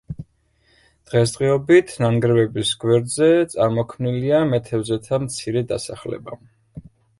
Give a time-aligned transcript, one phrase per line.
[1.09, 6.43] დღესდღეობით ნანგრევების გვერდზე წარმოქმნილია მეთევზეთა მცირე დასახლება.